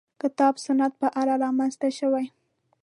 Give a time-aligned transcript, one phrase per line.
[0.21, 2.25] کتاب سنت په اړه رامنځته شوې.